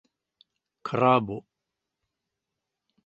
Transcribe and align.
Krabo... 0.87 1.37